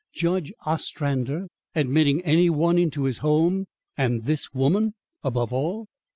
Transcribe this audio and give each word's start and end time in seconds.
Judge 0.15 0.51
Ostrander 0.65 1.47
admitting 1.75 2.23
any 2.23 2.49
one 2.49 2.79
into 2.79 3.03
his 3.03 3.19
home, 3.19 3.67
and 3.95 4.23
this 4.25 4.51
woman 4.51 4.95
above 5.23 5.53
all! 5.53 5.85